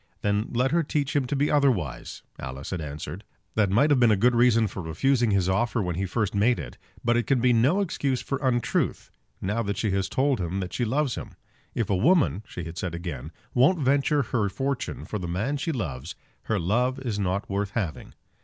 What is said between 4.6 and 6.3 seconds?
for refusing his offer when he